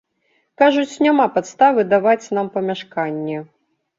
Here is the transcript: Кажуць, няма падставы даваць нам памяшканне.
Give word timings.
Кажуць, 0.61 0.99
няма 1.07 1.25
падставы 1.35 1.85
даваць 1.93 2.31
нам 2.37 2.47
памяшканне. 2.57 3.37